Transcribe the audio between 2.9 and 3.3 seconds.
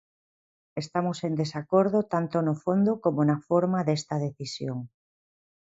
como